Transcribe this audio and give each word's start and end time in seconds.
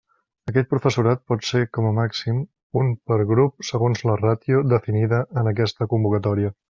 Aquest 0.51 0.67
professorat 0.69 1.19
pot 1.31 1.43
ser 1.49 1.59
com 1.77 1.89
a 1.89 1.91
màxim, 1.97 2.39
un 2.83 2.89
per 3.11 3.19
grup 3.33 3.67
segons 3.69 4.03
la 4.11 4.17
ràtio 4.23 4.63
definida 4.73 5.21
en 5.43 5.53
aquesta 5.53 5.91
convocatòria. 5.95 6.57